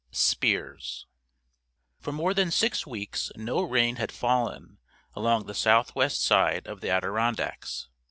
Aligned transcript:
Spears 0.09 1.05
For 1.99 2.11
more 2.11 2.33
than 2.33 2.49
six 2.49 2.87
weeks 2.87 3.31
no 3.35 3.61
rain 3.61 3.97
had 3.97 4.11
fallen 4.11 4.79
along 5.13 5.45
the 5.45 5.53
southwest 5.53 6.23
side 6.23 6.65
of 6.65 6.81
the 6.81 6.89
Adirondacks. 6.89 7.87